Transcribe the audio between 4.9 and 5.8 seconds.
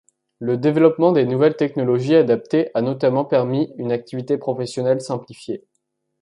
simplifiée.